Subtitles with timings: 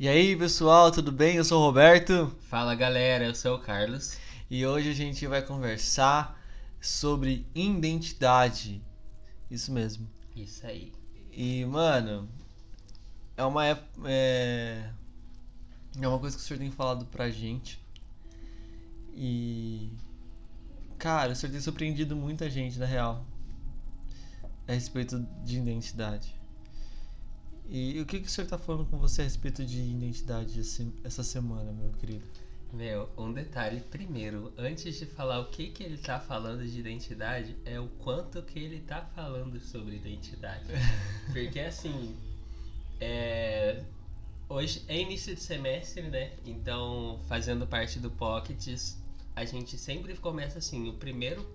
[0.00, 1.34] E aí, pessoal, tudo bem?
[1.34, 4.16] Eu sou o Roberto Fala galera, eu sou o Carlos.
[4.48, 6.40] e hoje a gente vai conversar
[6.80, 8.80] sobre identidade.
[9.50, 10.08] Isso mesmo.
[10.36, 10.92] Isso aí.
[11.32, 12.28] E, mano,
[13.36, 13.66] é uma
[14.04, 14.88] é,
[16.00, 17.84] é uma coisa que o senhor tem falado pra gente.
[19.16, 19.90] E
[20.96, 23.26] cara, o senhor tem surpreendido muita gente, na real,
[24.68, 26.37] a respeito de identidade.
[27.68, 30.90] E o que, que o senhor tá falando com você a respeito de identidade esse-
[31.04, 32.24] essa semana, meu querido?
[32.72, 37.56] Meu, um detalhe primeiro, antes de falar o que que ele tá falando de identidade,
[37.64, 40.64] é o quanto que ele tá falando sobre identidade.
[41.32, 42.14] Porque assim,
[43.00, 43.82] é,
[44.48, 46.32] hoje é início de semestre, né?
[46.44, 48.98] Então, fazendo parte do Pockets,
[49.34, 51.46] a gente sempre começa assim, o primeiro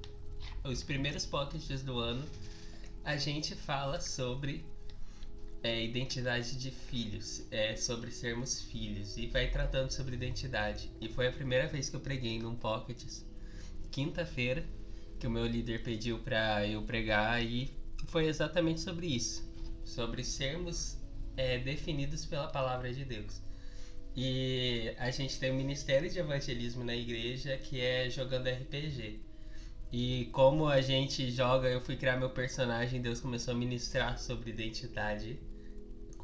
[0.64, 2.24] os primeiros Pockets do ano,
[3.04, 4.66] a gente fala sobre
[5.64, 10.92] é, identidade de filhos, é sobre sermos filhos e vai tratando sobre identidade.
[11.00, 13.26] E foi a primeira vez que eu preguei num Pockets,
[13.90, 14.64] quinta-feira,
[15.18, 17.74] que o meu líder pediu pra eu pregar e
[18.08, 19.50] foi exatamente sobre isso,
[19.86, 20.98] sobre sermos
[21.38, 23.42] é, definidos pela palavra de Deus.
[24.16, 29.22] E a gente tem um ministério de evangelismo na igreja que é jogando RPG.
[29.94, 34.50] E como a gente joga, eu fui criar meu personagem, Deus começou a ministrar sobre
[34.50, 35.40] identidade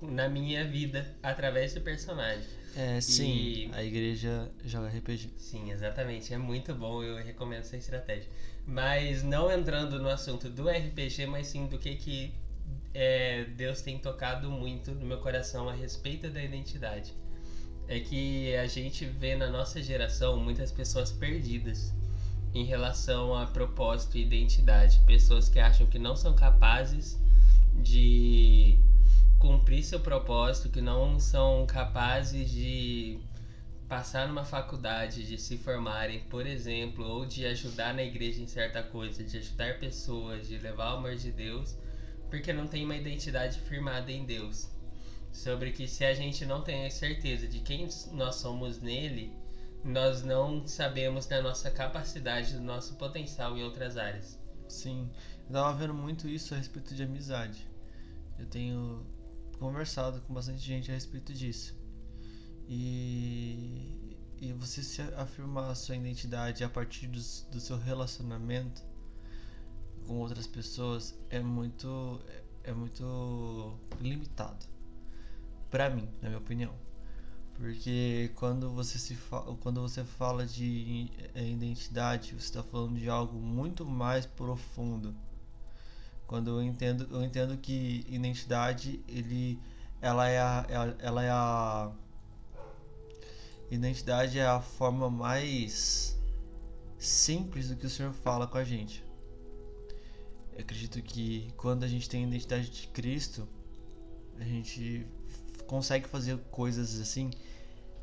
[0.01, 2.47] na minha vida através do personagem.
[2.75, 5.29] É, sim, E- a igreja joga RPG.
[5.37, 6.33] Sim, exatamente.
[6.33, 8.29] É muito bom, eu recomendo essa estratégia.
[8.65, 12.33] Mas não entrando no assunto do RPG, mas sim do que, que
[12.93, 17.13] é, Deus tem tocado muito no meu coração a respeito da identidade.
[17.87, 21.91] É que a gente vê na nossa geração muitas pessoas perdidas
[22.53, 24.99] em relação a propósito e identidade.
[25.07, 27.19] Pessoas que acham que não são capazes
[27.75, 28.77] de
[29.39, 33.19] cumprir seu propósito, que não são capazes de
[33.87, 38.83] passar numa faculdade, de se formarem, por exemplo, ou de ajudar na igreja em certa
[38.83, 41.75] coisa, de ajudar pessoas, de levar o amor de Deus,
[42.29, 44.69] porque não tem uma identidade firmada em Deus.
[45.31, 49.33] Sobre que se a gente não tem a certeza de quem nós somos nele,
[49.83, 54.37] nós não sabemos da nossa capacidade, do nosso potencial em outras áreas.
[54.67, 55.09] Sim,
[55.47, 57.67] eu tava vendo muito isso a respeito de amizade.
[58.37, 59.05] Eu tenho
[59.59, 61.77] conversado com bastante gente a respeito disso.
[62.67, 67.19] E, e você se afirmar a sua identidade a partir do,
[67.51, 68.81] do seu relacionamento
[70.07, 74.65] com outras pessoas é muito é, é muito limitado
[75.69, 76.73] pra mim, na minha opinião.
[77.53, 79.17] Porque quando você se
[79.59, 85.13] quando você fala de eh, identidade, você está falando de algo muito mais profundo.
[86.29, 89.59] Quando eu entendo, eu entendo que identidade ele
[89.99, 91.91] ela é a, ela é a
[93.71, 96.15] identidade é a forma mais
[96.99, 99.03] simples do que o Senhor fala com a gente.
[100.53, 103.47] Eu acredito que quando a gente tem a identidade de Cristo,
[104.39, 105.07] a gente
[105.65, 107.31] consegue fazer coisas assim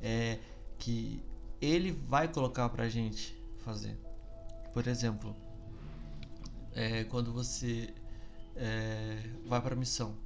[0.03, 0.41] é,
[0.81, 1.22] que
[1.60, 3.97] Ele vai colocar pra gente fazer.
[4.72, 5.32] Por exemplo,
[6.72, 7.94] é, quando você
[8.56, 10.16] é, vai para missão,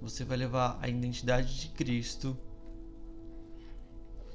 [0.00, 2.36] você vai levar a identidade de Cristo,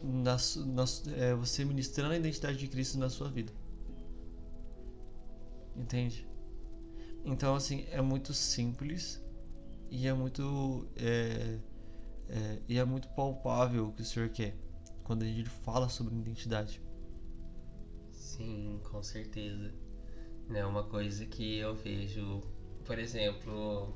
[0.01, 0.85] na, na
[1.16, 3.51] é, você ministrando a identidade de Cristo na sua vida.
[5.75, 6.27] Entende?
[7.23, 9.22] Então, assim, é muito simples
[9.89, 10.87] e é muito.
[10.95, 11.59] É,
[12.29, 14.55] é, e é muito palpável o que o Senhor quer
[15.03, 16.81] quando a gente fala sobre identidade.
[18.11, 19.73] Sim, com certeza.
[20.53, 22.41] É uma coisa que eu vejo,
[22.85, 23.94] por exemplo,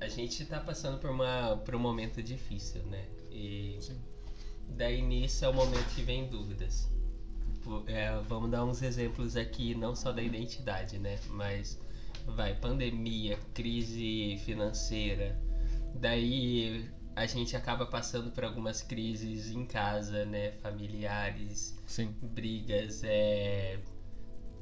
[0.00, 3.04] a gente tá passando por, uma, por um momento difícil, né?
[3.30, 3.98] E Sim.
[4.68, 6.88] daí nisso é o momento que vem dúvidas.
[7.86, 11.18] É, vamos dar uns exemplos aqui, não só da identidade, né?
[11.28, 11.78] Mas
[12.26, 15.36] vai, pandemia, crise financeira.
[15.94, 20.52] Daí a gente acaba passando por algumas crises em casa, né?
[20.62, 22.14] Familiares, Sim.
[22.22, 23.80] brigas, é,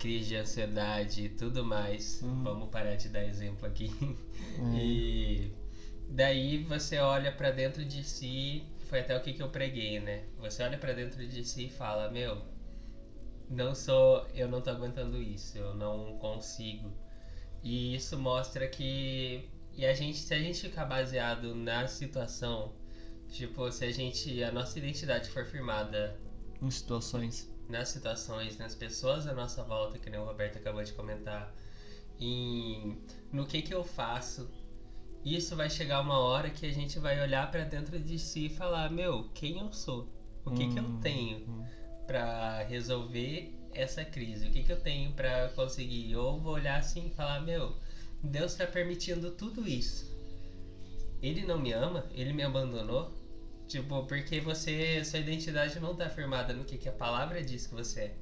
[0.05, 2.21] crise de ansiedade e tudo mais.
[2.21, 2.43] Uhum.
[2.43, 3.91] Vamos parar de dar exemplo aqui.
[4.59, 4.77] Uhum.
[4.79, 5.51] E
[6.11, 10.25] daí você olha pra dentro de si, foi até o que, que eu preguei, né?
[10.39, 12.43] Você olha pra dentro de si e fala, meu,
[13.49, 16.93] não sou, eu não tô aguentando isso, eu não consigo.
[17.63, 22.75] E isso mostra que e a gente, se a gente ficar baseado na situação,
[23.31, 26.15] tipo, se a gente a nossa identidade for firmada
[26.61, 27.54] Em situações.
[27.69, 31.55] Nas situações, nas pessoas à nossa volta, que nem o Roberto acabou de comentar,
[32.21, 32.99] em
[33.33, 34.51] no que que eu faço
[35.25, 38.51] isso vai chegar uma hora que a gente vai olhar para dentro de si e
[38.51, 40.09] falar: meu, quem eu sou?
[40.45, 41.69] O que, que eu Hum, tenho hum.
[42.07, 44.47] para resolver essa crise?
[44.47, 46.15] O que, que eu tenho para conseguir?
[46.17, 47.75] Ou vou olhar assim e falar: meu,
[48.23, 50.07] Deus está permitindo tudo isso.
[51.21, 52.07] Ele não me ama?
[52.13, 53.11] Ele me abandonou?
[53.69, 57.75] Tipo, porque você, sua identidade não tá firmada no que, que a palavra diz que
[57.75, 58.15] você é,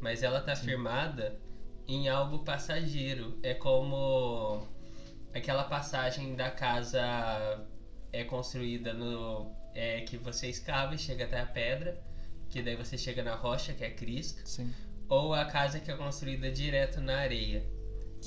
[0.00, 1.38] mas ela tá firmada
[1.86, 3.38] em algo passageiro.
[3.42, 4.66] É como
[5.32, 7.66] aquela passagem da casa
[8.12, 12.00] é construída no é que você escava e chega até a pedra,
[12.48, 14.72] que daí você chega na rocha, que é Cristo, Sim.
[15.08, 17.66] ou a casa que é construída direto na areia.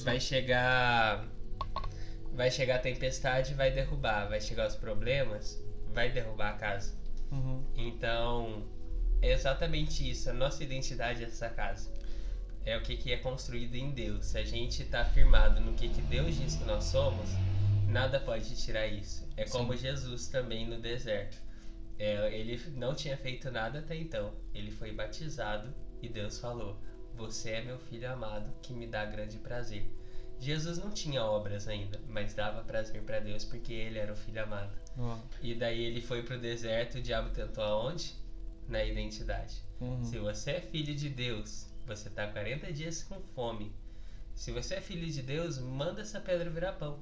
[0.04, 1.26] Vai chegar
[2.34, 5.60] vai chegar a tempestade, vai derrubar, vai chegar os problemas,
[5.98, 6.94] vai derrubar a casa.
[7.32, 7.66] Uhum.
[7.76, 8.68] Então,
[9.20, 10.30] é exatamente isso.
[10.30, 11.92] A nossa identidade é essa casa.
[12.64, 14.28] É o que, que é construído em Deus.
[14.28, 17.32] Se a gente está firmado no que, que Deus diz que nós somos,
[17.88, 19.28] nada pode tirar isso.
[19.36, 21.42] É como Jesus também no deserto.
[21.98, 24.32] É, ele não tinha feito nada até então.
[24.54, 26.78] Ele foi batizado e Deus falou:
[27.16, 29.84] Você é meu filho amado, que me dá grande prazer.
[30.40, 34.44] Jesus não tinha obras ainda, mas dava prazer para Deus porque ele era o filho
[34.44, 34.78] amado.
[34.98, 35.18] Ó.
[35.42, 38.14] E daí ele foi pro deserto, o diabo tentou aonde?
[38.68, 39.62] Na identidade.
[39.80, 40.04] Uhum.
[40.04, 43.72] Se você é filho de Deus, você tá 40 dias com fome.
[44.36, 47.00] Se você é filho de Deus, manda essa pedra virar pão.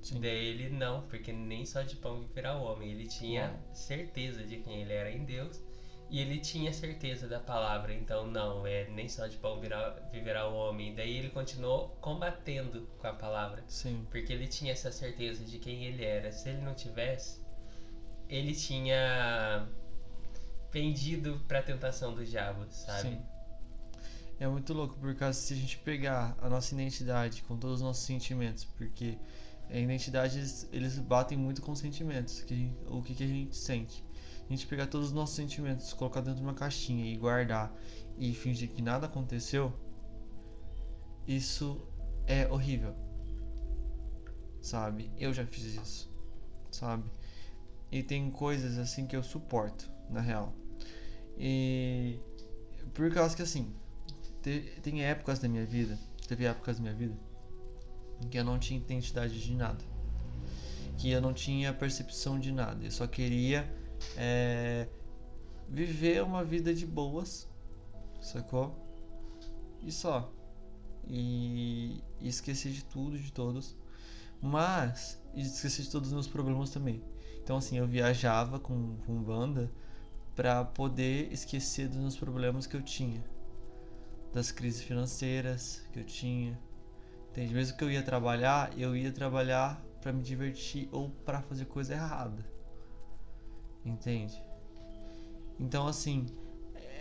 [0.00, 0.20] Sim.
[0.20, 2.92] Daí ele não, porque nem só de pão viverá o homem.
[2.92, 5.60] Ele tinha certeza de quem ele era em Deus
[6.10, 7.92] e ele tinha certeza da palavra.
[7.92, 10.94] Então, não, é nem só de pão virá, viverá o homem.
[10.94, 13.62] Daí ele continuou combatendo com a palavra.
[13.68, 14.06] Sim.
[14.10, 16.32] Porque ele tinha essa certeza de quem ele era.
[16.32, 17.40] Se ele não tivesse,
[18.28, 19.68] ele tinha
[20.70, 23.10] pendido pra tentação do diabo, sabe?
[23.10, 23.22] Sim.
[24.40, 28.04] É muito louco, porque se a gente pegar a nossa identidade com todos os nossos
[28.04, 29.18] sentimentos, porque
[29.68, 33.26] a identidade eles, eles batem muito com os sentimentos, que a o que, que a
[33.26, 34.04] gente sente.
[34.48, 37.74] A gente pegar todos os nossos sentimentos, colocar dentro de uma caixinha e guardar
[38.16, 39.72] e fingir que nada aconteceu,
[41.26, 41.86] isso
[42.26, 42.94] é horrível.
[44.62, 45.10] Sabe?
[45.18, 46.10] Eu já fiz isso.
[46.70, 47.04] Sabe?
[47.92, 50.54] E tem coisas assim que eu suporto, na real.
[51.36, 52.18] E
[52.94, 53.72] por causa que assim,
[54.42, 57.14] te- tem épocas da minha vida, teve épocas da minha vida
[58.30, 59.84] que eu não tinha identidade de nada.
[60.96, 62.84] Que eu não tinha percepção de nada.
[62.84, 63.70] Eu só queria
[64.16, 64.88] é,
[65.68, 67.48] viver uma vida de boas,
[68.20, 68.74] sacou?
[69.82, 70.32] E só.
[71.06, 73.76] E, e esquecer de tudo, de todos.
[74.40, 77.02] Mas, esquecer de todos os meus problemas também.
[77.42, 79.70] Então, assim, eu viajava com, com banda
[80.36, 83.24] pra poder esquecer dos meus problemas que eu tinha.
[84.32, 86.58] Das crises financeiras que eu tinha.
[87.30, 87.54] Entende?
[87.54, 91.94] Mesmo que eu ia trabalhar, eu ia trabalhar pra me divertir ou pra fazer coisa
[91.94, 92.44] errada.
[93.88, 94.42] Entende?
[95.58, 96.26] Então, assim,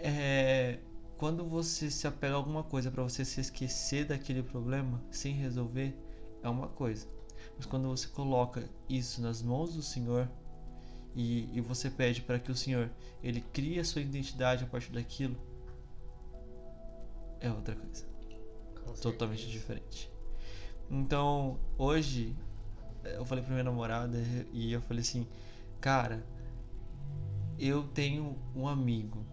[0.02, 0.80] é,
[1.18, 5.96] quando você se apega a alguma coisa pra você se esquecer daquele problema sem resolver,
[6.42, 7.08] é uma coisa.
[7.56, 10.30] Mas quando você coloca isso nas mãos do Senhor
[11.14, 12.90] e, e você pede para que o Senhor
[13.22, 15.36] ele crie a sua identidade a partir daquilo,
[17.40, 18.06] é outra coisa,
[19.02, 20.10] totalmente diferente.
[20.90, 22.36] Então, hoje
[23.04, 24.18] eu falei pra minha namorada
[24.52, 25.28] e eu falei assim,
[25.82, 26.24] cara,
[27.60, 29.26] eu tenho um amigo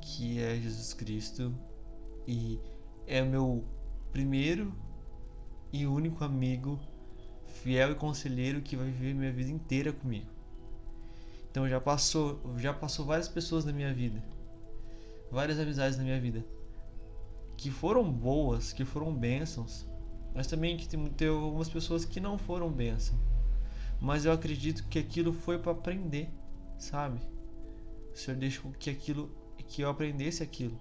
[0.00, 1.54] que é Jesus Cristo
[2.26, 2.58] e
[3.06, 3.64] é meu
[4.10, 4.72] primeiro
[5.72, 6.78] e único amigo
[7.46, 10.30] fiel e conselheiro que vai viver minha vida inteira comigo.
[11.50, 14.22] Então já passou, já passou várias pessoas na minha vida,
[15.30, 16.44] várias amizades na minha vida
[17.62, 19.86] que foram boas, que foram bênçãos,
[20.34, 23.16] mas também que tem, tem algumas pessoas que não foram bênção.
[24.00, 26.28] Mas eu acredito que aquilo foi para aprender,
[26.76, 27.20] sabe?
[28.14, 29.30] O Senhor deixou que aquilo,
[29.68, 30.78] que eu aprendesse aquilo.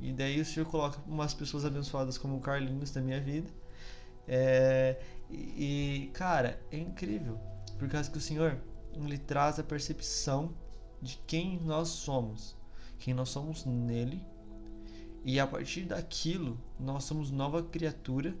[0.00, 3.50] E daí o Senhor coloca umas pessoas abençoadas como o Carlinhos na minha vida.
[4.26, 7.38] É, e, cara, é incrível.
[7.78, 8.58] Por causa que o Senhor
[8.94, 10.52] ele traz a percepção
[11.00, 12.56] de quem nós somos,
[12.98, 14.20] quem nós somos nele.
[15.24, 18.34] E a partir daquilo, nós somos nova criatura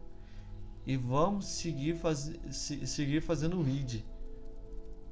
[0.86, 4.04] e vamos seguir, faz, se- seguir fazendo weed.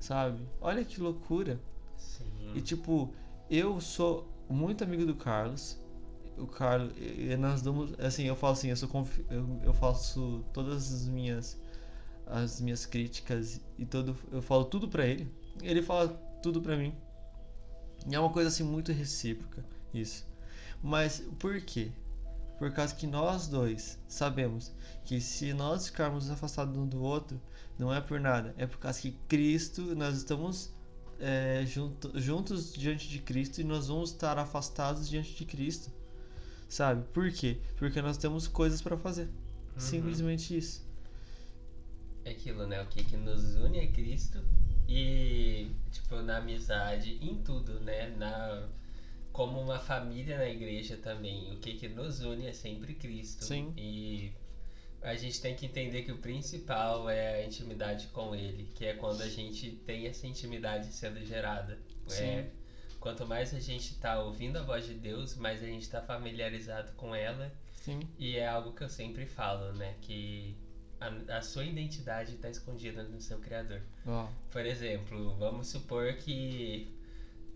[0.00, 0.46] Sabe?
[0.60, 1.60] Olha que loucura.
[1.98, 2.52] Sim.
[2.54, 3.12] E tipo,
[3.50, 5.78] eu sou muito amigo do Carlos.
[6.36, 8.88] O Carlos, e nós damos, assim, eu falo assim, eu sou
[9.28, 11.60] eu, eu faço todas as minhas
[12.26, 15.30] as minhas críticas e todo eu falo tudo pra ele.
[15.62, 16.08] Ele fala
[16.42, 16.94] tudo pra mim.
[18.06, 20.26] E é uma coisa assim muito recíproca isso.
[20.82, 21.90] Mas por quê?
[22.58, 24.72] Por causa que nós dois sabemos
[25.04, 27.40] que se nós ficarmos afastados um do outro,
[27.78, 30.72] não é por nada, é por causa que Cristo, nós estamos
[31.20, 35.90] é, junto, juntos diante de Cristo e nós vamos estar afastados diante de Cristo.
[36.68, 37.02] Sabe?
[37.12, 37.58] Por quê?
[37.76, 39.24] Porque nós temos coisas para fazer.
[39.24, 39.30] Uhum.
[39.78, 40.86] Simplesmente isso.
[42.24, 42.82] É aquilo, né?
[42.82, 44.44] O que, que nos une é Cristo
[44.86, 48.08] e, tipo, na amizade, em tudo, né?
[48.16, 48.68] Na
[49.32, 51.52] como uma família na igreja também.
[51.52, 53.44] O que, que nos une é sempre Cristo.
[53.44, 53.72] Sim.
[53.76, 54.32] E
[55.02, 58.94] a gente tem que entender que o principal é a intimidade com Ele, que é
[58.94, 61.78] quando a gente tem essa intimidade sendo gerada.
[62.06, 62.24] Sim.
[62.24, 62.50] É,
[62.98, 66.92] quanto mais a gente está ouvindo a voz de Deus, mais a gente está familiarizado
[66.92, 67.52] com ela.
[67.74, 68.00] Sim.
[68.18, 69.94] E é algo que eu sempre falo, né?
[70.00, 70.56] Que
[71.00, 73.82] a, a sua identidade está escondida no seu Criador.
[74.06, 74.26] Oh.
[74.50, 76.92] Por exemplo, vamos supor que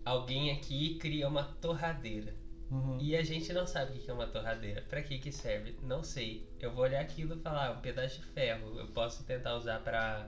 [0.05, 2.33] alguém aqui cria uma torradeira.
[2.73, 2.97] Uhum.
[2.99, 4.81] E a gente não sabe o que é uma torradeira.
[4.81, 5.77] Para que que serve?
[5.83, 6.49] Não sei.
[6.59, 8.79] Eu vou olhar aquilo e falar, ah, um pedaço de ferro.
[8.79, 10.27] Eu posso tentar usar para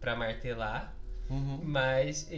[0.00, 0.94] para martelar,
[1.30, 1.58] uhum.
[1.64, 2.28] mas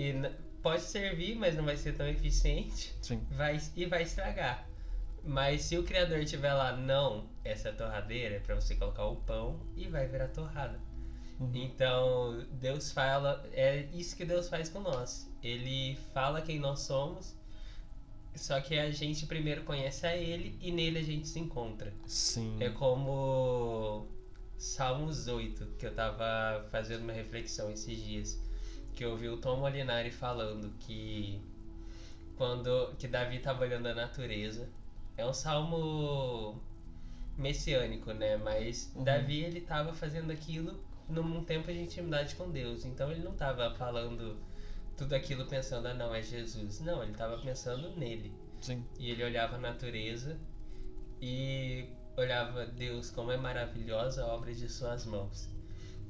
[0.63, 2.95] pode servir, mas não vai ser tão eficiente.
[3.03, 3.21] Sim.
[3.33, 4.67] Vai e vai estragar.
[5.25, 9.61] Mas se o criador tiver lá, não, essa torradeira é para você colocar o pão
[9.77, 10.79] e vai virar torrada.
[11.41, 11.51] Uhum.
[11.55, 15.29] Então, Deus fala, é isso que Deus faz com nós.
[15.43, 17.37] Ele fala quem nós somos,
[18.35, 21.93] só que a gente primeiro conhece a Ele e nele a gente se encontra.
[22.07, 22.57] Sim.
[22.61, 24.07] É como
[24.57, 28.41] Salmos 8, que eu tava fazendo uma reflexão esses dias,
[28.95, 31.41] que eu ouvi o Tom Molinari falando que
[32.37, 34.69] quando que Davi tava olhando a natureza,
[35.17, 36.61] é um salmo
[37.37, 38.37] messiânico, né?
[38.37, 39.05] Mas Uhum.
[39.05, 42.85] Davi ele tava fazendo aquilo num tempo de intimidade com Deus.
[42.85, 44.37] Então ele não estava falando
[44.99, 46.81] tudo aquilo pensando, ah, não, é Jesus.
[46.81, 48.33] Não, ele estava pensando nele.
[48.61, 48.85] Sim.
[48.99, 50.37] E ele olhava a natureza
[51.23, 51.87] e
[52.17, 55.49] olhava, Deus, como é maravilhosa a obra de suas mãos.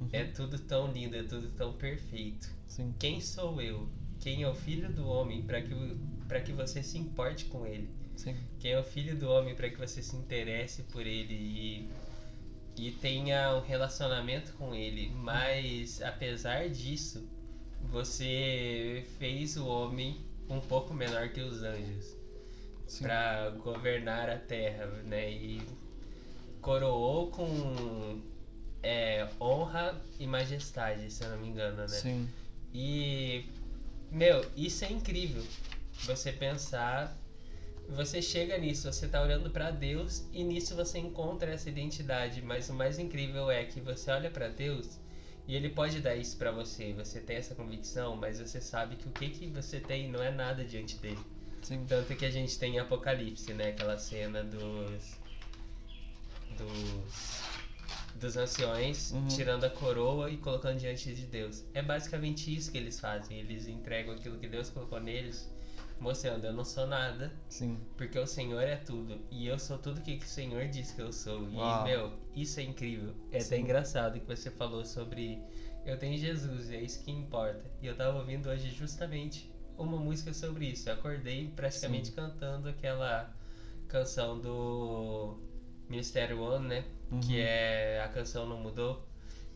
[0.00, 0.08] Uhum.
[0.12, 2.48] É tudo tão lindo, é tudo tão perfeito.
[2.66, 2.94] Sim.
[2.98, 3.88] Quem sou eu?
[4.20, 5.74] Quem é o filho do homem para que,
[6.46, 7.90] que você se importe com ele?
[8.16, 8.34] Sim.
[8.58, 11.90] Quem é o filho do homem para que você se interesse por ele e
[12.78, 17.28] e tenha um relacionamento com ele, mas apesar disso,
[17.82, 22.16] você fez o homem um pouco menor que os anjos
[23.00, 25.30] para governar a terra, né?
[25.30, 25.62] E
[26.60, 28.20] coroou com
[28.82, 31.88] é, honra e majestade, se eu não me engano, né?
[31.88, 32.28] Sim.
[32.72, 33.44] E
[34.10, 35.44] meu, isso é incrível.
[36.04, 37.16] Você pensar
[37.88, 42.68] você chega nisso, você tá olhando para Deus e nisso você encontra essa identidade, mas
[42.68, 44.98] o mais incrível é que você olha para Deus
[45.48, 49.08] e ele pode dar isso para você, você tem essa convicção, mas você sabe que
[49.08, 51.18] o que que você tem não é nada diante dele.
[51.62, 51.86] Sim.
[51.88, 55.18] Tanto que a gente tem em Apocalipse, né, aquela cena dos
[56.58, 57.42] dos
[58.14, 59.28] dos anciões Uhum.
[59.28, 61.64] tirando a coroa e colocando diante de Deus.
[61.72, 65.48] É basicamente isso que eles fazem, eles entregam aquilo que Deus colocou neles
[66.00, 67.78] mostrando, eu não sou nada, Sim.
[67.96, 69.20] porque o Senhor é tudo.
[69.30, 71.48] E eu sou tudo que, que o Senhor diz que eu sou.
[71.50, 71.84] E, Uau.
[71.84, 73.14] meu, isso é incrível.
[73.30, 73.62] É até Sim.
[73.62, 75.42] engraçado que você falou sobre
[75.88, 77.64] eu tenho Jesus, e é isso que importa.
[77.80, 80.88] E eu tava ouvindo hoje justamente uma música sobre isso.
[80.88, 82.14] Eu acordei praticamente Sim.
[82.14, 83.34] cantando aquela
[83.88, 85.38] canção do
[85.88, 86.84] Ministério One, né?
[87.10, 87.20] Uhum.
[87.20, 89.08] Que é a canção Não Mudou.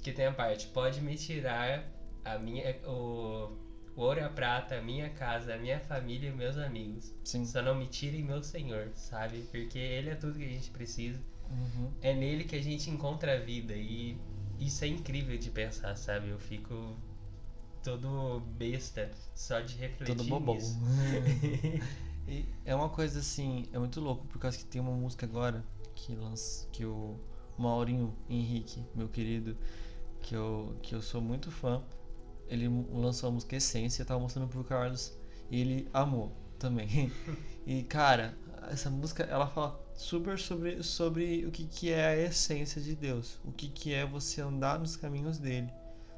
[0.02, 1.84] Que tem a parte, pode me tirar
[2.25, 2.76] a minha.
[2.87, 3.56] O,
[3.96, 7.12] o ouro e a prata, minha casa, minha família e meus amigos.
[7.25, 7.44] Sim.
[7.44, 9.42] Só não me tirem meu Senhor, sabe?
[9.50, 11.20] Porque Ele é tudo que a gente precisa.
[11.50, 11.92] Uhum.
[12.00, 13.75] É nele que a gente encontra a vida.
[13.75, 14.18] E
[14.58, 16.28] isso é incrível de pensar, sabe?
[16.28, 16.96] Eu fico
[17.82, 20.54] todo besta só de refletir Todo bobão.
[20.54, 20.78] nisso.
[22.26, 25.64] E é uma coisa assim, é muito louco, por causa que tem uma música agora
[25.94, 27.18] que lança, que o
[27.58, 29.56] Maurinho Henrique, meu querido,
[30.20, 31.82] que eu, que eu sou muito fã,
[32.52, 35.16] ele lançou a música Essência, eu tava mostrando pro Carlos
[35.50, 37.11] e ele amou também.
[37.64, 38.37] E cara,
[38.73, 43.38] essa música ela fala super sobre, sobre o que, que é a essência de Deus,
[43.44, 45.68] o que, que é você andar nos caminhos dele,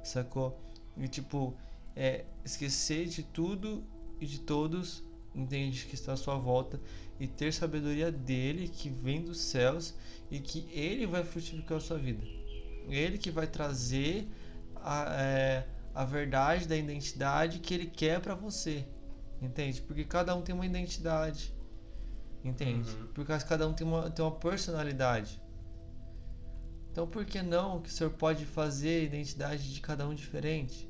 [0.03, 0.59] sacou?
[0.97, 1.55] E tipo,
[1.95, 3.85] é esquecer de tudo
[4.19, 6.81] e de todos, entende que está à sua volta
[7.21, 9.95] e ter sabedoria dele que vem dos céus
[10.31, 12.25] e que ele vai frutificar a sua vida.
[12.89, 14.27] Ele que vai trazer
[14.77, 18.87] a, é, a verdade da identidade que ele quer pra você.
[19.41, 19.81] Entende?
[19.83, 21.55] Porque cada um tem uma identidade.
[22.43, 22.91] Entende?
[22.91, 23.07] Uhum.
[23.15, 25.41] Porque cada um tem uma, tem uma personalidade.
[26.91, 30.89] Então por que não que o senhor pode fazer a identidade de cada um diferente?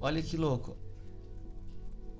[0.00, 0.76] Olha que louco.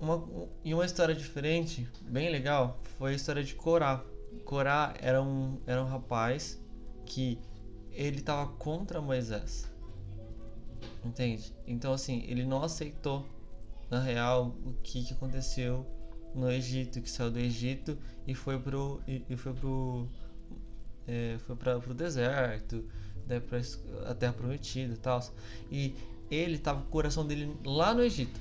[0.01, 4.05] Uma, um- e uma história diferente, bem legal, foi a história de Corá.
[4.45, 6.61] Corá era um, era um rapaz
[7.05, 7.39] que
[7.93, 9.71] ele estava contra Moisés.
[11.05, 11.55] Entende?
[11.67, 13.27] Então, assim, ele não aceitou,
[13.91, 15.87] na real, o que, que aconteceu
[16.35, 17.97] no Egito, que saiu do Egito
[18.27, 19.01] e foi pro.
[19.07, 20.09] e, e foi pro.
[21.07, 22.83] É, foi para pro deserto,
[23.27, 23.61] né, pra
[24.11, 25.23] a terra prometida e tal.
[25.71, 25.95] E
[26.31, 28.41] ele tava com o coração dele lá no Egito.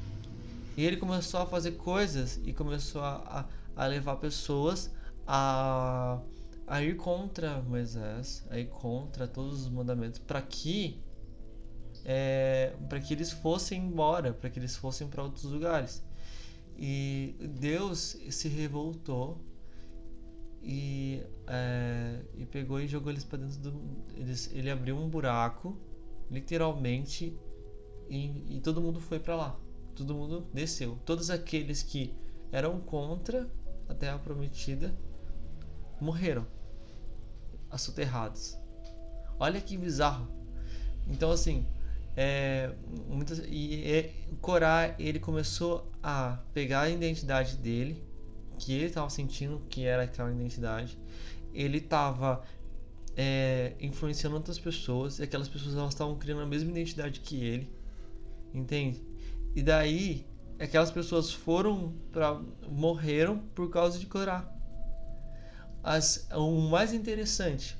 [0.77, 4.89] E ele começou a fazer coisas e começou a, a, a levar pessoas
[5.27, 6.19] a,
[6.65, 11.03] a ir contra Moisés, a ir contra todos os mandamentos, para que
[12.05, 16.03] é, para que eles fossem embora, para que eles fossem para outros lugares.
[16.77, 19.39] E Deus se revoltou
[20.61, 23.81] e, é, e pegou e jogou eles para dentro do.
[24.15, 25.77] Eles, ele abriu um buraco,
[26.31, 27.37] literalmente,
[28.09, 29.59] e, e todo mundo foi para lá.
[29.95, 30.97] Todo mundo desceu.
[31.05, 32.13] Todos aqueles que
[32.51, 33.49] eram contra
[33.87, 34.95] a terra prometida
[36.01, 36.45] morreram,
[37.69, 38.57] assoterrados.
[39.39, 40.27] Olha que bizarro.
[41.07, 41.65] Então, assim,
[42.15, 42.73] é,
[43.07, 48.03] muitas, e, e Corá ele começou a pegar a identidade dele,
[48.57, 50.97] que ele estava sentindo que era aquela identidade,
[51.53, 52.43] ele estava
[53.15, 57.71] é, influenciando outras pessoas e aquelas pessoas elas estavam criando a mesma identidade que ele,
[58.53, 59.03] entende?
[59.55, 60.25] E daí
[60.59, 62.39] aquelas pessoas foram para
[62.69, 64.49] morreram por causa de Corá.
[65.83, 67.77] As, o mais interessante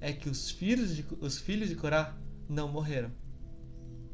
[0.00, 2.16] é que os filhos de, os filhos de Corá
[2.48, 3.10] não morreram.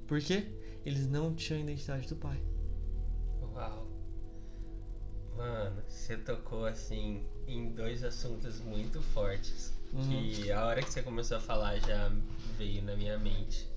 [0.07, 0.47] Por quê?
[0.85, 2.41] Eles não tinham a identidade do pai.
[3.55, 3.89] Uau.
[5.37, 9.73] Mano, você tocou assim em dois assuntos muito fortes.
[9.93, 10.09] Uhum.
[10.09, 12.13] Que a hora que você começou a falar já
[12.59, 13.69] veio na minha mente.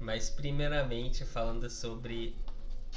[0.00, 2.36] Mas primeiramente falando sobre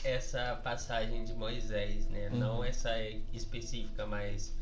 [0.04, 2.30] essa passagem de Moisés, né?
[2.30, 2.40] Uhum.
[2.40, 2.92] Não essa
[3.34, 4.56] específica, mas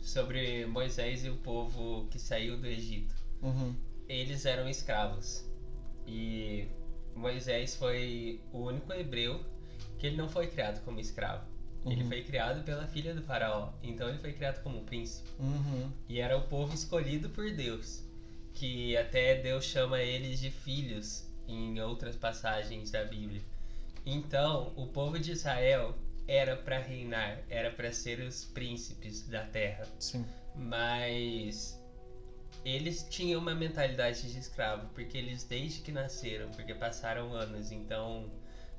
[0.00, 3.14] sobre Moisés e o povo que saiu do Egito.
[3.42, 3.74] Uhum.
[4.08, 5.44] Eles eram escravos.
[6.06, 6.68] E
[7.14, 9.44] Moisés foi o único hebreu
[9.98, 11.46] que ele não foi criado como escravo.
[11.84, 11.92] Uhum.
[11.92, 13.72] Ele foi criado pela filha do faraó.
[13.82, 15.28] Então ele foi criado como príncipe.
[15.38, 15.90] Uhum.
[16.08, 18.02] E era o povo escolhido por Deus.
[18.52, 23.42] Que até Deus chama eles de filhos em outras passagens da Bíblia.
[24.06, 29.86] Então, o povo de Israel era para reinar, era para ser os príncipes da terra.
[29.98, 30.24] Sim.
[30.54, 31.78] Mas
[32.64, 38.30] eles tinham uma mentalidade de escravo, porque eles desde que nasceram, porque passaram anos, então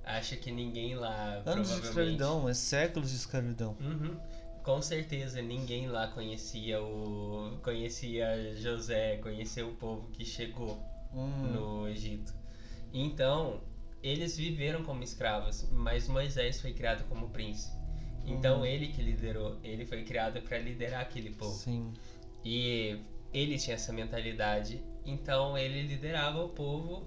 [0.03, 1.41] acha que ninguém lá.
[1.45, 3.77] Anos de escravidão, é séculos de escravidão.
[3.79, 4.17] Uhum.
[4.63, 7.59] Com certeza ninguém lá conhecia o.
[7.61, 10.79] conhecia José, conhecia o povo que chegou
[11.13, 11.27] hum.
[11.53, 12.33] no Egito.
[12.91, 13.61] Então,
[14.01, 17.75] eles viveram como escravos, mas Moisés foi criado como príncipe.
[18.25, 18.65] Então uhum.
[18.65, 21.53] ele que liderou, ele foi criado para liderar aquele povo.
[21.53, 21.93] Sim.
[22.43, 22.99] E
[23.35, 27.05] ele tinha essa mentalidade, então ele liderava o povo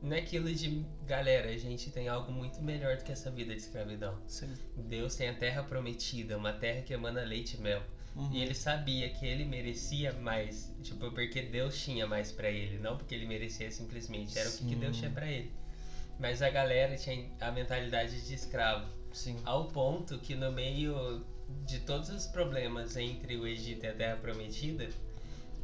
[0.00, 4.16] naquilo de galera, a gente tem algo muito melhor do que essa vida de escravidão.
[4.26, 4.54] Sim.
[4.76, 7.82] Deus tem a terra prometida, uma terra que emana leite e mel.
[8.14, 8.30] Uhum.
[8.32, 12.96] E ele sabia que ele merecia mais, tipo, porque Deus tinha mais para ele, não
[12.96, 14.66] porque ele merecia simplesmente, era Sim.
[14.66, 15.50] o que Deus tinha para ele.
[16.20, 18.86] Mas a galera tinha a mentalidade de escravo.
[19.12, 19.40] Sim.
[19.44, 21.24] Ao ponto que no meio
[21.66, 24.88] de todos os problemas entre o Egito e a Terra Prometida,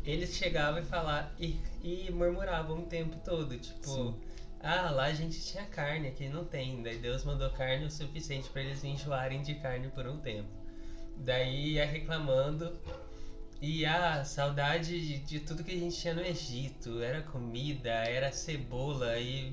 [0.05, 4.15] eles chegavam e falavam e, e murmuravam o tempo todo, tipo, Sim.
[4.61, 6.83] ah, lá a gente tinha carne, aqui não tem.
[6.83, 10.49] Daí Deus mandou carne o suficiente para eles enjoarem de carne por um tempo.
[11.17, 12.79] Daí ia reclamando
[13.61, 17.91] e a ah, saudade de, de tudo que a gente tinha no Egito, era comida,
[17.91, 19.53] era cebola e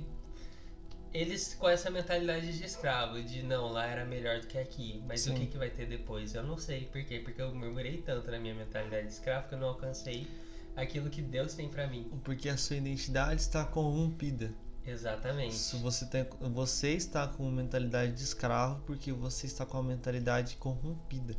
[1.18, 5.22] eles com essa mentalidade de escravo, de não, lá era melhor do que aqui, mas
[5.22, 5.32] Sim.
[5.32, 6.36] o que, que vai ter depois?
[6.36, 9.56] Eu não sei por quê, porque eu murmurei tanto na minha mentalidade de escravo que
[9.56, 10.28] eu não alcancei
[10.76, 12.12] aquilo que Deus tem para mim.
[12.24, 14.54] Porque a sua identidade está corrompida.
[14.86, 15.56] Exatamente.
[15.56, 20.56] Se você, tem, você está com mentalidade de escravo porque você está com a mentalidade
[20.58, 21.36] corrompida.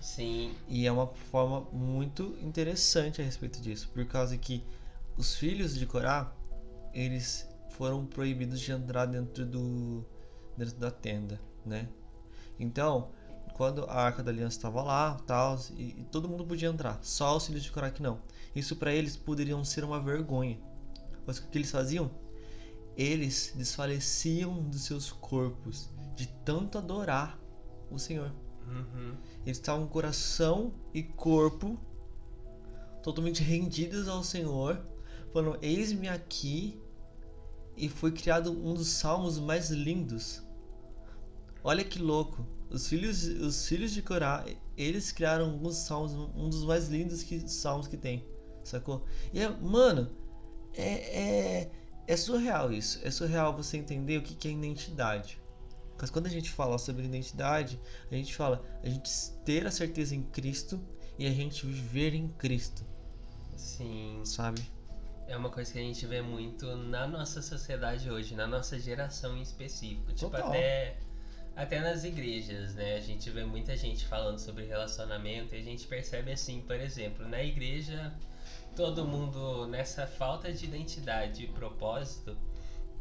[0.00, 0.54] Sim.
[0.68, 4.64] E é uma forma muito interessante a respeito disso, por causa que
[5.16, 6.34] os filhos de Corá,
[6.92, 7.49] eles
[7.80, 10.04] foram proibidos de entrar dentro do
[10.54, 11.88] dentro da tenda, né?
[12.58, 13.08] Então,
[13.54, 17.34] quando a Arca da Aliança estava lá, tal, e, e, todo mundo podia entrar, só
[17.38, 18.20] os filhos de que não.
[18.54, 20.60] Isso para eles poderiam ser uma vergonha.
[21.26, 22.10] Mas o que eles faziam?
[22.98, 27.40] Eles desfaleciam dos seus corpos de tanto adorar
[27.90, 28.30] o Senhor.
[28.66, 29.16] Uhum.
[29.46, 31.80] Eles estavam coração e corpo
[33.02, 34.84] totalmente rendidos ao Senhor,
[35.32, 36.78] falando: Eis-me aqui,
[37.80, 40.42] e foi criado um dos salmos mais lindos.
[41.64, 42.46] Olha que louco.
[42.68, 44.44] Os filhos, os filhos de Corá,
[44.76, 48.24] eles criaram alguns salmos, um dos mais lindos que, salmos que tem,
[48.62, 49.04] sacou?
[49.32, 50.10] E é, mano,
[50.74, 51.70] é, é,
[52.06, 53.00] é surreal isso.
[53.02, 55.40] É surreal você entender o que, que é identidade.
[55.98, 59.10] Mas quando a gente fala sobre identidade, a gente fala a gente
[59.44, 60.78] ter a certeza em Cristo
[61.18, 62.84] e a gente viver em Cristo.
[63.56, 64.20] Sim.
[64.24, 64.62] Sabe?
[65.30, 69.36] É uma coisa que a gente vê muito na nossa sociedade hoje, na nossa geração
[69.36, 70.12] em específico.
[70.12, 70.48] Tipo, Total.
[70.48, 70.96] até,
[71.54, 72.96] até nas igrejas, né?
[72.96, 77.28] A gente vê muita gente falando sobre relacionamento e a gente percebe assim, por exemplo,
[77.28, 78.12] na igreja,
[78.74, 82.36] todo mundo nessa falta de identidade e propósito,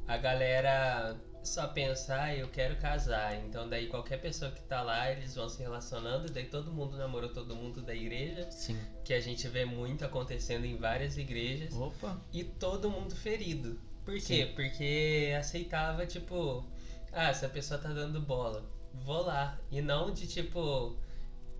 [0.07, 3.35] a galera só pensa, ah, eu quero casar.
[3.45, 7.29] Então daí qualquer pessoa que tá lá, eles vão se relacionando, daí todo mundo namorou
[7.29, 8.79] todo mundo da igreja, Sim.
[9.03, 12.19] que a gente vê muito acontecendo em várias igrejas, Opa.
[12.33, 13.79] e todo mundo ferido.
[14.05, 14.45] Por quê?
[14.47, 14.53] Sim.
[14.55, 16.65] Porque aceitava, tipo,
[17.11, 19.59] ah, essa pessoa tá dando bola, vou lá.
[19.71, 20.95] E não de tipo,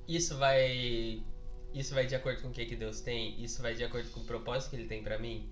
[0.07, 1.23] isso vai.
[1.71, 4.21] Isso vai de acordo com o que, que Deus tem, isso vai de acordo com
[4.21, 5.47] o propósito que ele tem pra mim.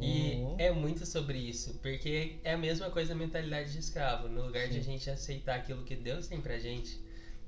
[0.00, 0.56] E Uhum.
[0.58, 4.28] é muito sobre isso, porque é a mesma coisa a mentalidade de escravo.
[4.28, 4.92] No lugar de a Sim.
[4.92, 6.98] gente aceitar aquilo que Deus tem pra gente,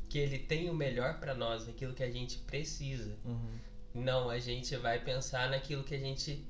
[0.08, 3.16] que Ele tem o melhor pra nós, aquilo que a gente precisa.
[3.24, 3.58] Uhum.
[3.94, 6.44] Não, a gente vai pensar naquilo que a gente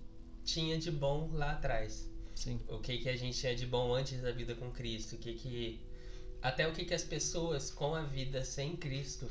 [0.44, 2.10] tinha de bom lá atrás.
[2.34, 2.60] Sim.
[2.68, 5.16] O que, que a gente tinha de bom antes da vida com Cristo.
[5.16, 5.80] O que que...
[6.40, 9.28] Até o que, que as pessoas com a vida sem Cristo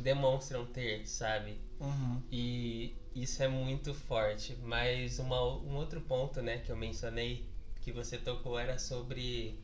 [0.00, 1.58] demonstram ter, sabe?
[1.80, 2.22] Uhum.
[2.30, 4.56] E isso é muito forte.
[4.62, 7.46] Mas uma, um outro ponto, né, que eu mencionei,
[7.80, 9.58] que você tocou, era sobre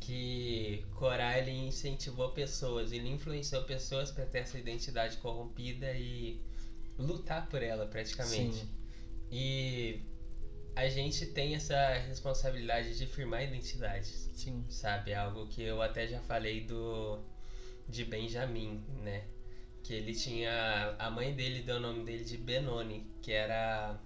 [0.00, 6.40] que Corá ele incentivou pessoas, ele influenciou pessoas para ter essa identidade corrompida e
[6.98, 8.56] lutar por ela praticamente.
[8.56, 8.68] Sim.
[9.30, 10.00] E
[10.74, 14.64] a gente tem essa responsabilidade de firmar identidades, Sim.
[14.68, 15.14] sabe?
[15.14, 17.20] Algo que eu até já falei do
[17.88, 19.24] de Benjamin, né?
[19.82, 23.98] Que ele tinha a mãe dele deu o nome dele de Benoni, que era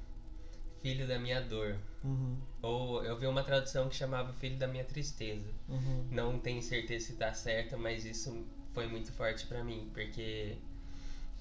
[0.81, 1.77] filho da minha dor.
[2.03, 2.37] Uhum.
[2.63, 5.51] Ou eu vi uma tradução que chamava filho da minha tristeza.
[5.69, 6.07] Uhum.
[6.11, 10.57] Não tenho certeza se tá certa, mas isso foi muito forte pra mim, porque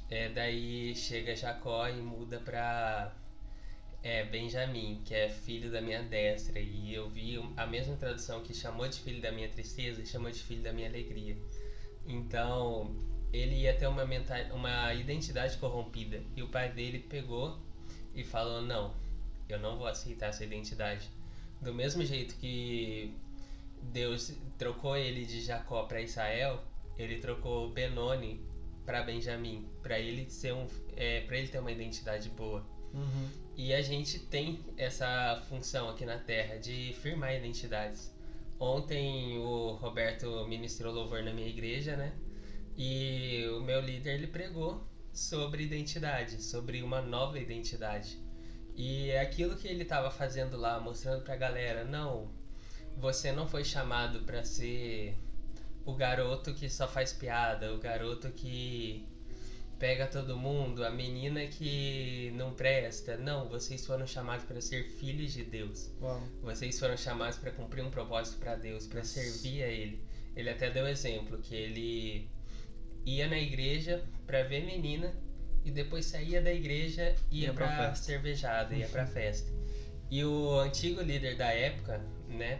[0.10, 3.14] é, daí chega Jacó e muda pra
[4.02, 8.54] é, Benjamim, que é filho da minha destra, e eu vi a mesma tradução que
[8.54, 11.36] chamou de filho da minha tristeza e chamou de filho da minha alegria.
[12.06, 12.96] Então,
[13.34, 17.58] ele ia ter uma, menta- uma identidade corrompida, e o pai dele pegou
[18.14, 18.94] e falou: Não,
[19.50, 21.10] eu não vou aceitar essa identidade.
[21.62, 23.14] Do mesmo jeito que
[23.82, 26.62] Deus trocou ele de Jacó para Israel,
[26.98, 28.42] ele trocou Benoni
[28.86, 32.64] para Benjamim, para ele ser um, é, para ele ter uma identidade boa.
[32.94, 33.30] Uhum.
[33.58, 38.14] E a gente tem essa função aqui na Terra de firmar identidades.
[38.60, 42.14] Ontem o Roberto ministrou louvor na minha igreja, né?
[42.78, 48.20] E o meu líder ele pregou sobre identidade, sobre uma nova identidade.
[48.76, 52.30] E é aquilo que ele estava fazendo lá, mostrando pra galera, não,
[52.98, 55.18] você não foi chamado para ser
[55.86, 59.08] o garoto que só faz piada, o garoto que
[59.80, 63.18] pega todo mundo, a menina que não presta.
[63.18, 65.92] Não, vocês foram chamados para ser filhos de Deus.
[66.02, 66.22] Uau.
[66.42, 70.02] Vocês foram chamados para cumprir um propósito para Deus, para servir a Ele.
[70.36, 72.30] Ele até deu exemplo que ele
[73.06, 75.14] ia na igreja para ver menina
[75.64, 79.52] e depois saía da igreja e ia, Ia pra cervejada, ia para festa.
[80.10, 82.60] E o antigo líder da época, né?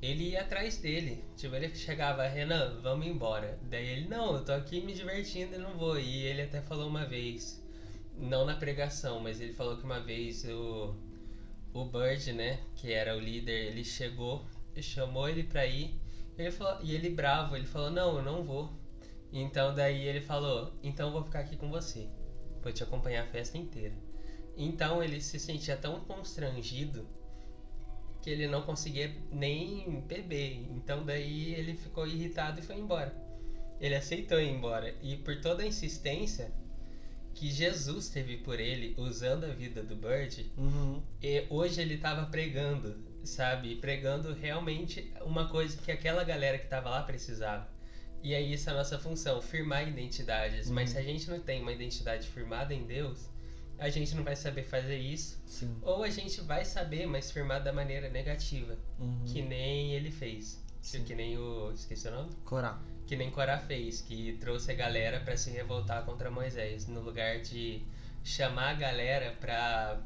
[0.00, 1.22] Ele ia atrás dele.
[1.36, 3.58] Tipo, ele chegava, Renan, vamos embora.
[3.70, 5.98] Daí ele, não, eu tô aqui me divertindo e não vou.
[5.98, 7.62] E ele até falou uma vez,
[8.16, 10.96] não na pregação, mas ele falou que uma vez o,
[11.72, 14.44] o Bird, né, que era o líder, ele chegou,
[14.80, 15.94] chamou ele pra ir.
[16.36, 18.72] Ele falou, e ele bravo, ele falou, não, eu não vou.
[19.32, 22.08] Então daí ele falou, então eu vou ficar aqui com você.
[22.62, 23.94] Vou te acompanhar a festa inteira.
[24.56, 27.06] Então ele se sentia tão constrangido
[28.20, 30.66] que ele não conseguia nem beber.
[30.70, 33.12] Então daí ele ficou irritado e foi embora.
[33.80, 34.94] Ele aceitou ir embora.
[35.02, 36.52] E por toda a insistência
[37.34, 41.02] que Jesus teve por ele, usando a vida do Bird, Uhum.
[41.22, 43.76] e hoje ele estava pregando, sabe?
[43.76, 47.71] Pregando realmente uma coisa que aquela galera que estava lá precisava.
[48.22, 50.70] E é isso a nossa função, firmar identidades.
[50.70, 50.94] Mas Uhum.
[50.94, 53.28] se a gente não tem uma identidade firmada em Deus,
[53.78, 55.40] a gente não vai saber fazer isso.
[55.46, 55.76] Sim.
[55.82, 59.24] Ou a gente vai saber, mas firmar da maneira negativa, Uhum.
[59.26, 60.62] que nem ele fez.
[60.80, 61.02] Sim.
[61.04, 61.72] Que nem o.
[61.72, 62.30] Esqueci o nome?
[62.44, 62.80] Corá.
[63.06, 67.40] Que nem Corá fez, que trouxe a galera para se revoltar contra Moisés, no lugar
[67.40, 67.82] de
[68.24, 70.00] chamar a galera para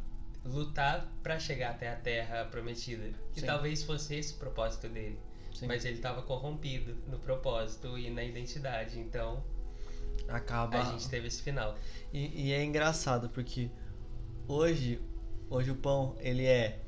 [0.44, 3.10] lutar para chegar até a terra prometida.
[3.32, 3.46] Que Sim.
[3.46, 5.18] talvez fosse esse o propósito dele.
[5.56, 5.66] Sim.
[5.66, 8.98] mas ele estava corrompido no propósito e na identidade.
[8.98, 9.42] Então
[10.28, 10.80] Acaba.
[10.80, 11.76] a gente teve esse final.
[12.12, 13.70] E, e é engraçado porque
[14.46, 15.00] hoje,
[15.48, 16.80] hoje o pão, ele é.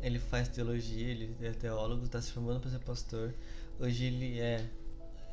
[0.00, 3.34] Ele faz teologia, ele é teólogo, está se formando para ser pastor.
[3.78, 4.68] Hoje ele é,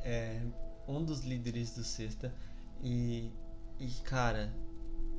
[0.04, 0.42] é
[0.88, 2.34] um dos líderes do Sexta.
[2.82, 3.32] E,
[3.80, 4.54] e cara,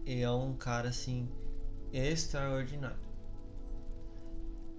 [0.07, 1.29] ele é um cara assim
[1.93, 3.10] extraordinário.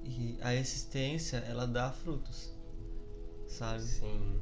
[0.03, 2.51] E a existência, ela dá frutos,
[3.47, 3.83] sabe?
[3.83, 4.39] Sim.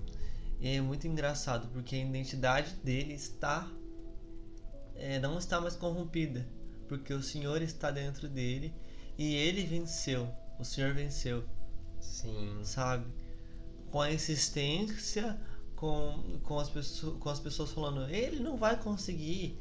[0.60, 3.70] E é muito engraçado porque a identidade dele está
[5.00, 6.46] é, não está mais corrompida,
[6.88, 8.74] porque o Senhor está dentro dele
[9.18, 10.30] e ele venceu.
[10.60, 11.44] O Senhor venceu,
[12.02, 12.60] Sim.
[12.64, 13.06] sabe?
[13.90, 15.40] Com a insistência,
[15.76, 19.58] com, com, as, pessoas, com as pessoas falando, ele não vai conseguir.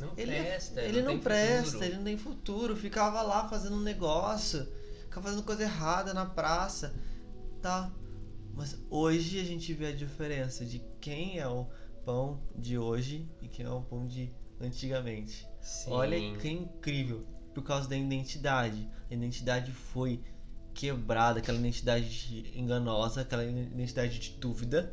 [0.00, 0.80] Não Ele, presta.
[0.80, 1.84] ele não, tem presta, futuro.
[1.84, 2.76] ele não tem futuro.
[2.76, 4.66] Ficava lá fazendo um negócio,
[5.08, 6.94] ficava fazendo coisa errada na praça,
[7.62, 7.90] tá?
[8.54, 11.66] Mas hoje a gente vê a diferença de quem é o
[12.04, 15.48] pão de hoje e quem é o pão de antigamente.
[15.60, 15.92] Sim.
[15.92, 18.88] Olha que incrível, por causa da identidade.
[19.10, 20.22] A identidade foi
[20.74, 24.92] quebrada, aquela identidade enganosa, aquela identidade de dúvida,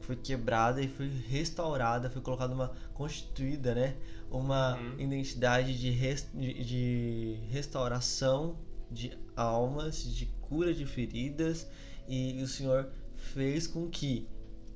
[0.00, 3.96] foi quebrada e foi restaurada, foi colocada uma constituída, né?
[4.30, 5.00] Uma Uhum.
[5.00, 8.56] identidade de, res- de, de restauração
[8.90, 11.68] de almas, de cura de feridas,
[12.08, 14.28] e o Senhor fez com que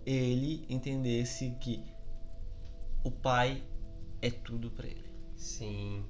[0.06, 1.82] ele entendesse que
[3.02, 3.62] o Pai
[4.22, 5.04] é tudo para ele.
[5.36, 6.04] Sim.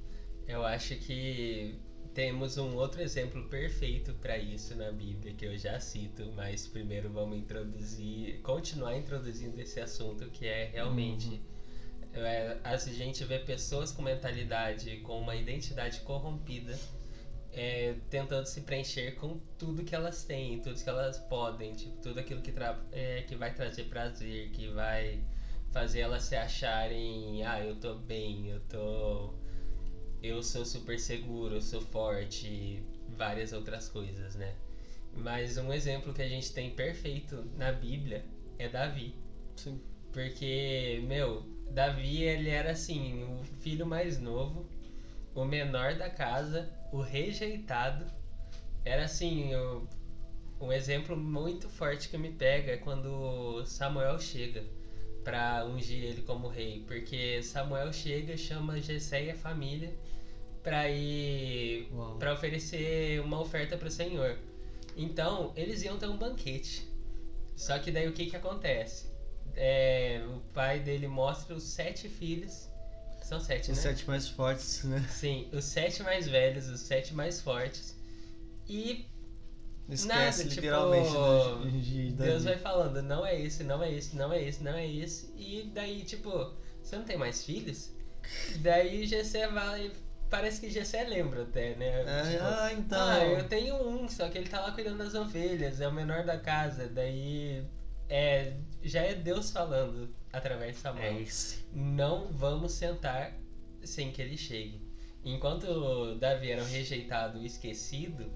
[0.46, 1.78] Eu acho que
[2.12, 7.10] temos um outro exemplo perfeito para isso na Bíblia que eu já cito, mas primeiro
[7.10, 11.42] vamos introduzir, continuar introduzindo esse assunto que é realmente
[12.12, 16.78] é, a gente vê pessoas com mentalidade, com uma identidade corrompida,
[17.54, 22.18] é, tentando se preencher com tudo que elas têm, tudo que elas podem, tipo, tudo
[22.20, 22.52] aquilo que,
[22.92, 25.22] é, que vai trazer prazer, que vai
[25.72, 29.34] fazer elas se acharem, ah, eu tô bem, eu tô.
[30.22, 32.82] Eu sou super seguro, eu sou forte, e
[33.16, 34.54] várias outras coisas, né?
[35.12, 38.24] Mas um exemplo que a gente tem perfeito na Bíblia
[38.58, 39.14] é Davi.
[39.56, 39.80] Sim.
[40.12, 44.66] Porque, meu, Davi ele era assim, o filho mais novo,
[45.34, 48.06] o menor da casa, o rejeitado.
[48.84, 49.86] Era assim, o-
[50.60, 54.64] um exemplo muito forte que me pega é quando Samuel chega
[55.24, 59.92] pra ungir ele como rei, porque Samuel chega, chama Jessé e a família
[60.62, 64.38] pra ir para oferecer uma oferta pro Senhor.
[64.96, 66.86] Então, eles iam ter um banquete.
[67.56, 69.06] Só que daí o que que acontece?
[69.56, 72.68] É, o pai dele mostra os sete filhos.
[73.24, 73.82] São sete, Os né?
[73.82, 75.04] sete mais fortes, né?
[75.08, 77.96] Sim, os sete mais velhos, os sete mais fortes.
[78.68, 79.06] E
[79.88, 82.30] Esquece Nada, tipo, literalmente do- de Davi.
[82.30, 85.30] Deus vai falando, não é esse, não é esse, não é esse, não é esse.
[85.36, 86.30] E daí, tipo,
[86.82, 87.90] você não tem mais filhos?
[88.62, 89.92] Daí Gessé vai.
[90.30, 92.02] Parece que Gessé lembra até, né?
[92.06, 92.98] É, Tipo, ah, então.
[93.08, 96.24] Ah, eu tenho um, só que ele tá lá cuidando das ovelhas, é o menor
[96.24, 96.88] da casa.
[96.88, 97.62] Daí
[98.08, 101.04] é, já é Deus falando através de Samuel.
[101.04, 101.64] É esse.
[101.72, 103.32] Não vamos sentar
[103.82, 104.82] sem que ele chegue.
[105.24, 108.30] Enquanto Davi era um rejeitado e esquecido,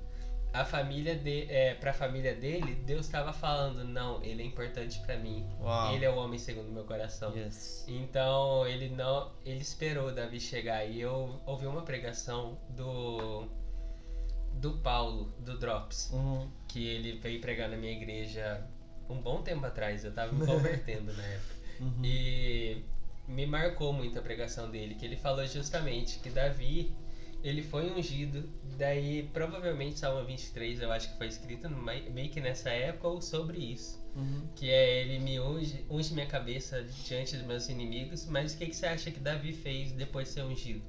[0.53, 5.19] a família de, é, pra família dele, Deus estava falando, não, ele é importante pra
[5.19, 5.47] mim.
[5.61, 5.95] Uau.
[5.95, 7.37] Ele é o homem segundo meu coração.
[7.37, 7.85] Yes.
[7.87, 13.47] Então ele não, ele esperou Davi chegar e eu ouvi uma pregação do
[14.55, 16.51] do Paulo do Drops, Uhum.
[16.67, 18.67] que ele veio pregar na minha igreja
[19.09, 21.55] um bom tempo atrás, eu tava me convertendo na época.
[21.81, 22.05] Uhum.
[22.05, 22.83] E
[23.27, 26.91] me marcou muito a pregação dele, que ele falou justamente que Davi,
[27.45, 32.71] ele foi ungido, daí provavelmente Salmo 23, eu acho que foi escrito meio que nessa
[32.71, 34.03] época ou sobre isso.
[34.17, 34.49] Uhum.
[34.57, 38.67] Que é ele me unge, unge minha cabeça diante dos meus inimigos, mas o que,
[38.67, 40.83] que você acha que Davi fez depois de ser ungido?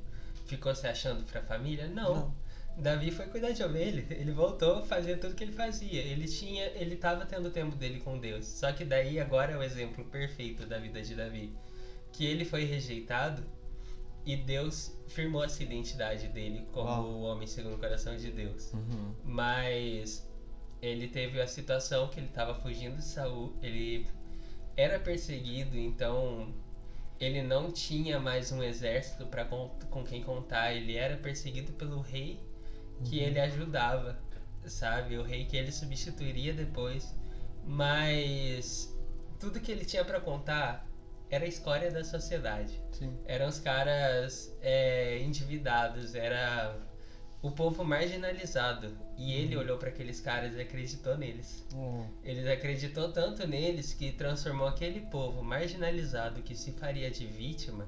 [0.46, 1.88] Ficou se achando pra família?
[1.88, 2.16] Não.
[2.16, 2.36] Não.
[2.82, 6.02] Davi foi cuidar de ovelha, ele voltou a fazer tudo que ele fazia.
[6.02, 8.46] Ele tinha, ele tava tendo o tempo dele com Deus.
[8.46, 11.54] Só que daí agora é o exemplo perfeito da vida de Davi,
[12.12, 13.44] que ele foi rejeitado
[14.26, 17.06] e Deus firmou essa identidade dele como Uau.
[17.06, 18.74] o homem segundo o coração de Deus.
[18.74, 19.14] Uhum.
[19.24, 20.28] Mas
[20.82, 24.08] ele teve a situação que ele estava fugindo de Saul, ele
[24.78, 26.54] era perseguido, então
[27.20, 32.00] ele não tinha mais um exército para com, com quem contar, ele era perseguido pelo
[32.00, 32.40] rei
[33.04, 33.26] que Uhum.
[33.26, 34.18] ele ajudava,
[34.66, 35.18] sabe?
[35.18, 37.14] O rei que ele substituiria depois.
[37.66, 38.94] Mas
[39.40, 40.88] tudo que ele tinha para contar
[41.30, 43.16] era a escória da sociedade Sim.
[43.26, 46.76] eram os caras é, endividados, era
[47.42, 48.98] o povo marginalizado.
[49.18, 51.66] E ele olhou para aqueles caras e acreditou neles.
[51.74, 52.06] Hum.
[52.24, 57.88] Ele acreditou tanto neles que transformou aquele povo marginalizado que se faria de vítima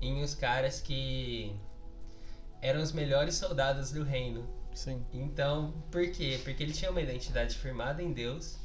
[0.00, 1.56] em os caras que
[2.60, 4.48] eram os melhores soldados do reino.
[4.74, 5.04] Sim.
[5.12, 6.40] Então, por quê?
[6.44, 8.58] Porque ele tinha uma identidade firmada em Deus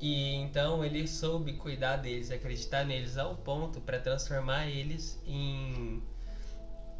[0.00, 6.02] e então ele soube cuidar deles, acreditar neles ao ponto para transformar eles em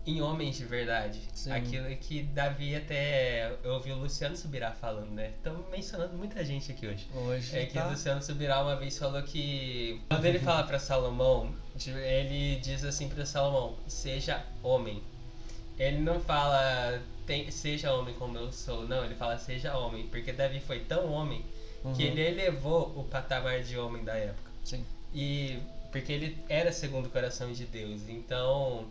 [0.07, 1.21] em homens de verdade.
[1.33, 1.53] Sim.
[1.53, 5.33] Aquilo que Davi até eu ouvi o Luciano Subirá falando, né?
[5.37, 7.07] Estamos mencionando muita gente aqui hoje.
[7.14, 7.87] Hoje É que tá...
[7.87, 11.55] o Luciano Subirá uma vez falou que quando ele fala para Salomão,
[11.87, 15.03] ele diz assim para Salomão: "Seja homem".
[15.78, 20.32] Ele não fala tem, seja homem como eu sou, não, ele fala seja homem, porque
[20.32, 21.44] Davi foi tão homem
[21.85, 21.92] Uhum.
[21.94, 24.50] que ele elevou o patamar de homem da época.
[24.64, 24.85] Sim.
[25.12, 25.58] E
[25.90, 28.08] porque ele era segundo o coração de Deus.
[28.08, 28.87] Então,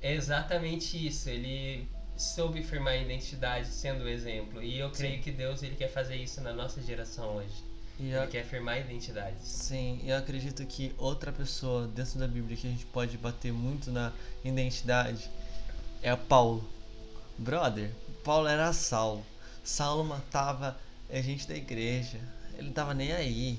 [0.00, 1.28] é exatamente isso.
[1.28, 4.62] Ele soube firmar a identidade sendo o exemplo.
[4.62, 5.22] E eu creio Sim.
[5.22, 7.64] que Deus ele quer fazer isso na nossa geração hoje.
[7.98, 8.26] E Ele a...
[8.26, 9.42] quer firmar identidades.
[9.42, 13.90] Sim, eu acredito que outra pessoa dentro da Bíblia que a gente pode bater muito
[13.90, 14.12] na
[14.44, 15.28] identidade
[16.06, 16.64] é a Paulo.
[17.36, 17.90] Brother,
[18.22, 19.26] Paulo era Saulo.
[19.64, 20.78] Saulo matava
[21.10, 22.20] a gente da igreja.
[22.54, 23.58] Ele não tava nem aí,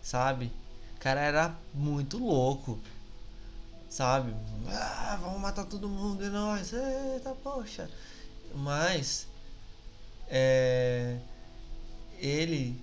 [0.00, 0.52] sabe?
[0.94, 2.78] O cara era muito louco,
[3.88, 4.32] sabe?
[4.68, 6.72] Ah, vamos matar todo mundo e nós.
[6.72, 7.90] Eita, poxa.
[8.54, 9.26] Mas,
[10.28, 11.18] é.
[12.20, 12.80] Ele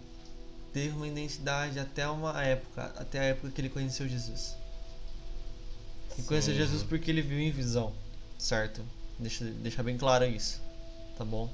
[0.74, 4.58] teve uma identidade até uma época, até a época que ele conheceu Jesus.
[6.12, 6.54] Ele conheceu.
[6.54, 7.94] Jesus porque ele viu em visão,
[8.38, 8.84] certo?
[9.20, 10.62] Deixa deixar bem claro isso,
[11.18, 11.50] tá bom?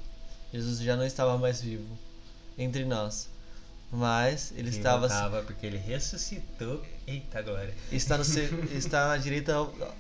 [0.54, 1.98] Jesus já não estava mais vivo
[2.58, 3.30] entre nós,
[3.92, 6.84] mas ele Ele estava estava porque ele ressuscitou.
[7.08, 7.74] Eita, agora.
[7.92, 8.24] está, no
[8.76, 9.54] está na direita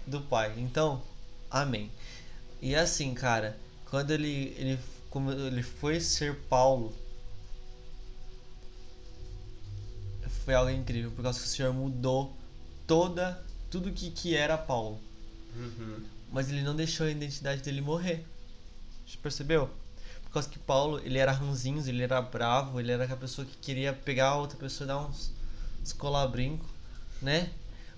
[0.05, 0.53] do Pai.
[0.57, 1.01] Então,
[1.49, 1.89] amém.
[2.61, 3.57] E assim, cara,
[3.89, 6.93] quando ele, ele, como ele foi ser Paulo,
[10.43, 12.35] foi algo incrível, por causa que o Senhor mudou
[12.85, 14.99] toda, tudo que, que era Paulo.
[15.55, 16.03] Uhum.
[16.33, 18.25] Mas ele não deixou a identidade dele morrer.
[19.05, 19.69] Você percebeu?
[20.23, 23.55] Por causa que Paulo, ele era ranzinhos, ele era bravo, ele era aquela pessoa que
[23.57, 25.31] queria pegar a outra pessoa e dar uns,
[25.79, 26.65] uns colabrinco,
[27.21, 27.51] né?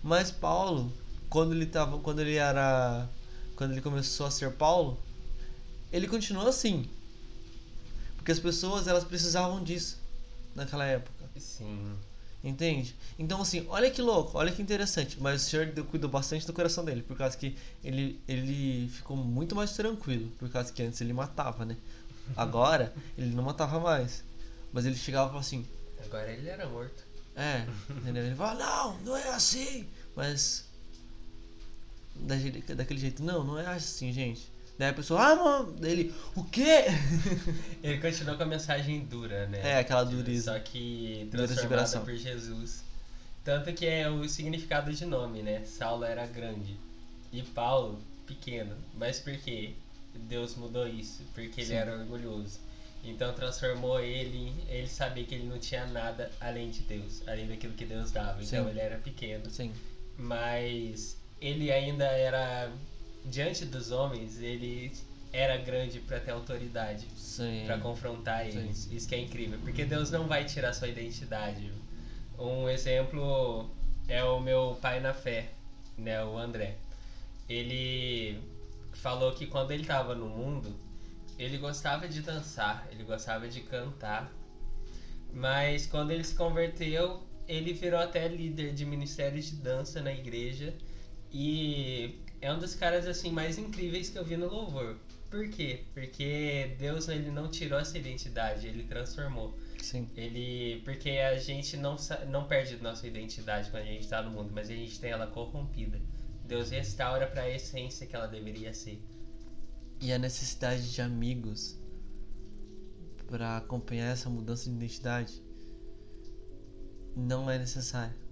[0.03, 0.91] Mas Paulo,
[1.29, 3.07] quando ele tava, quando ele era,
[3.55, 4.99] quando ele começou a ser Paulo,
[5.89, 6.89] ele continuou assim.
[8.17, 9.97] Porque as pessoas, elas precisavam disso
[10.53, 11.29] naquela época.
[11.39, 11.95] Sim.
[12.45, 12.95] Entende?
[13.17, 15.17] Então, assim, olha que louco, olha que interessante.
[15.19, 19.55] Mas o Senhor cuidou bastante do coração dele, por causa que ele, ele ficou muito
[19.55, 21.75] mais tranquilo, por causa que antes ele matava, né?
[22.37, 24.23] Agora, ele não matava mais.
[24.71, 25.65] Mas ele chegava e falava assim:
[26.05, 27.03] Agora ele era morto.
[27.35, 28.23] É, entendeu?
[28.23, 29.87] Ele fala: Não, não é assim.
[30.15, 30.69] Mas,
[32.75, 34.51] daquele jeito, não, não é assim, gente.
[34.77, 36.83] Daí a pessoa, ah, mano, daí ele, o quê?
[37.81, 39.61] Ele continuou com a mensagem dura, né?
[39.63, 40.53] É, aquela dureza.
[40.53, 42.83] Só que transformada por Jesus.
[43.43, 45.63] Tanto que é o significado de nome, né?
[45.63, 46.75] Saulo era grande
[47.31, 48.75] e Paulo pequeno.
[48.95, 49.73] Mas por quê?
[50.13, 51.23] Deus mudou isso?
[51.33, 51.75] Porque ele Sim.
[51.75, 52.59] era orgulhoso.
[53.03, 57.73] Então transformou ele, ele sabia que ele não tinha nada além de Deus, além daquilo
[57.73, 58.43] que Deus dava.
[58.43, 58.69] Então Sim.
[58.71, 59.49] ele era pequeno.
[59.49, 59.71] Sim,
[60.17, 62.71] Mas ele ainda era
[63.29, 64.91] diante dos homens, ele
[65.31, 67.63] era grande para ter autoridade sim.
[67.65, 68.59] para confrontar Sim.
[68.59, 68.89] eles.
[68.91, 71.71] Isso que é incrível, porque Deus não vai tirar sua identidade.
[72.39, 73.69] Um exemplo
[74.07, 75.49] é o meu pai na fé,
[75.97, 76.75] né, o André.
[77.49, 78.39] Ele
[78.93, 80.73] falou que quando ele estava no mundo,
[81.37, 84.31] ele gostava de dançar, ele gostava de cantar.
[85.33, 90.73] Mas quando ele se converteu, ele virou até líder de ministério de dança na igreja
[91.31, 94.97] e é um dos caras assim mais incríveis que eu vi no louvor.
[95.31, 95.83] Por quê?
[95.93, 99.57] Porque Deus ele não tirou essa identidade, ele transformou.
[99.81, 101.95] Sim, Ele, porque a gente não
[102.29, 105.27] não perde nossa identidade quando a gente está no mundo, mas a gente tem ela
[105.27, 105.99] corrompida.
[106.43, 109.01] Deus restaura para a essência que ela deveria ser.
[110.01, 111.79] E a necessidade de amigos
[113.27, 115.41] para acompanhar essa mudança de identidade
[117.15, 118.24] não é necessária.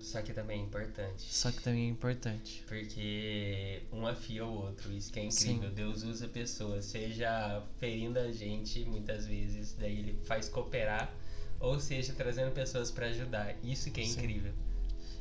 [0.00, 1.22] Só que também é importante.
[1.22, 2.64] Só que também é importante.
[2.66, 5.68] Porque um afia o outro, isso que é incrível.
[5.68, 5.74] Sim.
[5.74, 11.14] Deus usa pessoas, seja ferindo a gente muitas vezes, daí ele faz cooperar,
[11.60, 13.54] ou seja, trazendo pessoas para ajudar.
[13.62, 14.12] Isso que é Sim.
[14.12, 14.52] incrível.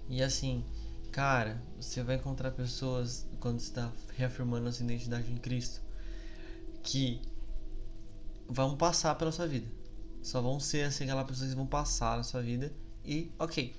[0.08, 0.64] E assim,
[1.12, 5.82] cara, você vai encontrar pessoas quando você está reafirmando a sua identidade em Cristo
[6.82, 7.22] que
[8.48, 9.68] vão passar pela sua vida.
[10.24, 12.74] Só vão ser assim aquelas pessoas que vão passar na sua vida
[13.04, 13.76] e ok.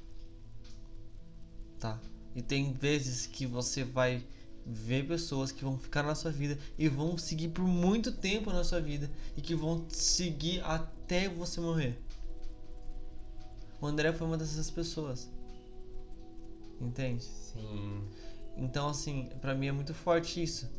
[1.81, 1.99] Tá.
[2.37, 4.23] E tem vezes que você vai
[4.67, 8.63] ver pessoas que vão ficar na sua vida e vão seguir por muito tempo na
[8.63, 11.99] sua vida e que vão seguir até você morrer.
[13.81, 15.29] O André foi uma dessas pessoas.
[16.79, 17.25] Entende?
[17.25, 18.05] Sim.
[18.57, 20.71] Então, assim, para mim é muito forte isso.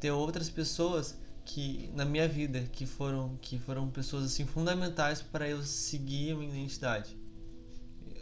[0.00, 5.48] Ter outras pessoas que na minha vida que foram que foram pessoas assim fundamentais para
[5.48, 7.23] eu seguir a minha identidade.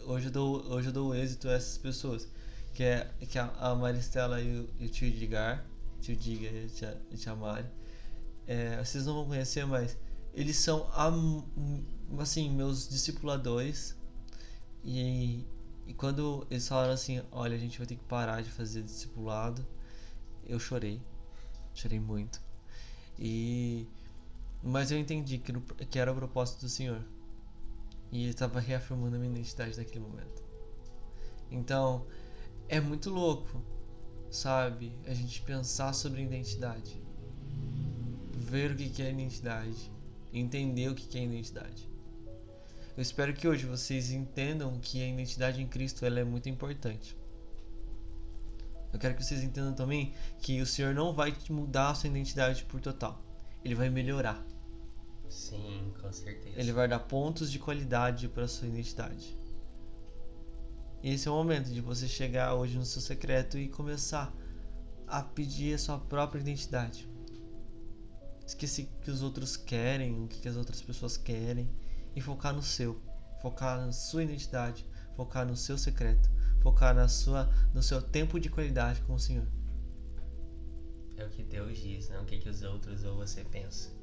[0.05, 2.29] Hoje eu dou hoje eu dou êxito a essas pessoas,
[2.75, 5.65] que é que é a Maristela e o, e o tio Digar,
[6.01, 7.67] tio Diga e a tia, a tia Mari.
[8.47, 9.97] É, vocês não vão conhecer, mas
[10.35, 10.89] eles são
[12.19, 13.97] assim meus discipuladores
[14.85, 15.47] e,
[15.87, 19.65] e quando eles falaram assim, olha, a gente vai ter que parar de fazer discipulado,
[20.47, 21.01] eu chorei.
[21.75, 22.41] Chorei muito.
[23.19, 23.87] E
[24.63, 25.53] mas eu entendi que,
[25.87, 27.03] que era o propósito do Senhor.
[28.13, 30.43] E estava reafirmando a minha identidade naquele momento.
[31.51, 32.07] Então,
[32.69, 33.65] é muito louco,
[34.31, 34.93] sabe?
[35.07, 37.03] A gente pensar sobre identidade.
[38.35, 39.91] Ver o que é identidade.
[40.33, 41.91] Entender o que é identidade.
[42.95, 47.17] Eu espero que hoje vocês entendam que a identidade em Cristo ela é muito importante.
[48.93, 52.65] Eu quero que vocês entendam também que o Senhor não vai mudar a sua identidade
[52.65, 53.23] por total.
[53.65, 54.45] Ele vai melhorar.
[55.33, 56.61] Sim, com certeza.
[56.61, 59.35] Ele vai dar pontos de qualidade para sua identidade.
[61.03, 64.33] E esse é o momento de você chegar hoje no seu secreto e começar
[65.07, 67.09] a pedir a sua própria identidade.
[68.47, 71.69] Esquecer o que os outros querem, o que as outras pessoas querem
[72.15, 73.01] e focar no seu,
[73.41, 76.31] focar na sua identidade, focar no seu secreto,
[76.61, 79.47] focar na sua, no seu tempo de qualidade com o Senhor.
[81.17, 84.02] É o que Deus diz, não o que, que os outros ou você pensa.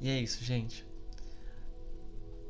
[0.00, 0.84] E é isso, gente.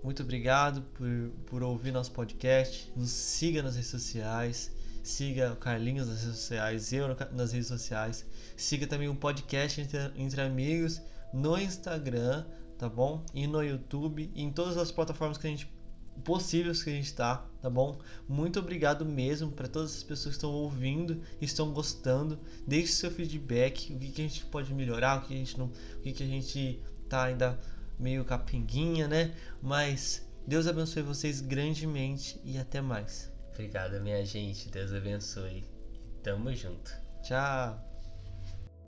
[0.03, 1.09] Muito obrigado por,
[1.47, 2.92] por ouvir nosso podcast.
[2.97, 4.70] Nos siga nas redes sociais.
[5.03, 8.26] Siga o Carlinhos nas redes sociais, eu nas redes sociais.
[8.57, 11.01] Siga também o podcast Entre, Entre Amigos
[11.32, 12.44] no Instagram,
[12.76, 13.24] tá bom?
[13.32, 15.70] E no YouTube e em todas as plataformas que a gente
[16.24, 17.99] possíveis que a gente tá, tá bom?
[18.28, 22.38] Muito obrigado mesmo para todas as pessoas que estão ouvindo, estão gostando.
[22.66, 25.66] Deixe seu feedback, o que, que a gente pode melhorar, o que a gente não,
[25.66, 27.59] o que, que a gente tá ainda
[27.98, 29.34] meio capinguinha, né?
[29.62, 33.32] Mas Deus abençoe vocês grandemente e até mais.
[33.50, 34.68] Obrigado, minha gente.
[34.68, 35.64] Deus abençoe.
[36.22, 36.92] Tamo junto.
[37.22, 37.86] Tchau.